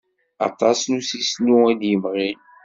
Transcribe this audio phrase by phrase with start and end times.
[0.47, 2.39] Aṭas n usisnu i d-yemɣin.